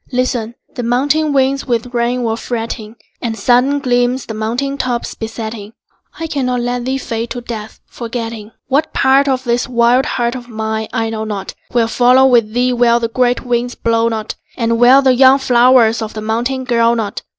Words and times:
Listen: 0.11 0.55
the 0.73 0.81
mountain 0.81 1.31
winds 1.31 1.67
with 1.67 1.93
rain 1.93 2.23
were 2.23 2.35
fretting, 2.35 2.95
And 3.21 3.37
sudden 3.37 3.77
gleams 3.79 4.25
the 4.25 4.33
mountain 4.33 4.79
tops 4.79 5.13
besetting. 5.13 5.73
I 6.19 6.25
cannot 6.25 6.61
let 6.61 6.85
thee 6.85 6.97
fade 6.97 7.29
to 7.29 7.41
death, 7.41 7.79
forgetting. 7.85 8.49
What 8.65 8.93
part 8.95 9.27
of 9.27 9.43
this 9.43 9.67
wild 9.69 10.07
heart 10.07 10.33
of 10.33 10.49
mine 10.49 10.87
I 10.91 11.11
know 11.11 11.23
not 11.25 11.53
Will 11.71 11.85
follow 11.87 12.25
with 12.25 12.51
thee 12.51 12.73
where 12.73 12.99
the 12.99 13.09
great 13.09 13.45
winds 13.45 13.75
blow 13.75 14.07
not, 14.09 14.33
And 14.57 14.79
where 14.79 15.03
the 15.03 15.13
young 15.13 15.37
flowers 15.37 16.01
of 16.01 16.15
the 16.15 16.21
mountain 16.21 16.63
grow 16.63 16.95
not. 16.95 17.21